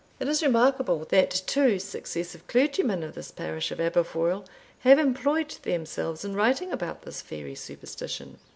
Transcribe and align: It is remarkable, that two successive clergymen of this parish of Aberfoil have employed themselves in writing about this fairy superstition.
It 0.19 0.27
is 0.27 0.41
remarkable, 0.41 1.05
that 1.11 1.43
two 1.45 1.77
successive 1.77 2.47
clergymen 2.47 3.03
of 3.03 3.13
this 3.13 3.29
parish 3.29 3.69
of 3.71 3.79
Aberfoil 3.79 4.45
have 4.79 4.97
employed 4.97 5.51
themselves 5.61 6.25
in 6.25 6.33
writing 6.33 6.71
about 6.71 7.03
this 7.03 7.21
fairy 7.21 7.53
superstition. 7.53 8.39